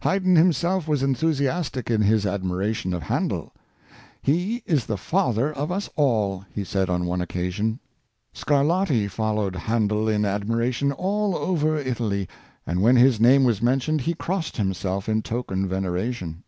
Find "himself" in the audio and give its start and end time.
0.34-0.88, 14.56-15.06